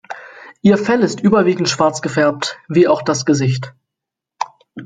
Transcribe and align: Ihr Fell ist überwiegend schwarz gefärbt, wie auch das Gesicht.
Ihr 0.63 0.79
Fell 0.79 1.01
ist 1.03 1.19
überwiegend 1.19 1.69
schwarz 1.69 2.01
gefärbt, 2.01 2.57
wie 2.67 2.87
auch 2.87 3.03
das 3.03 3.23
Gesicht. 3.23 3.75